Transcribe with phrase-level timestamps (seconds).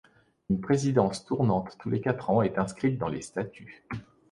[0.49, 3.83] Une présidence tournante tous les quatre ans est inscrite dans les statuts.